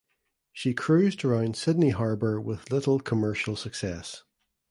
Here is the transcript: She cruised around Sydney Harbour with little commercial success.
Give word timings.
She 0.51 0.73
cruised 0.73 1.23
around 1.23 1.55
Sydney 1.55 1.91
Harbour 1.91 2.41
with 2.41 2.71
little 2.71 2.99
commercial 2.99 3.55
success. 3.55 4.23